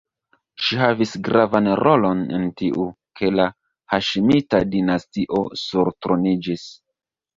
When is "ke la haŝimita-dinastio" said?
3.21-5.45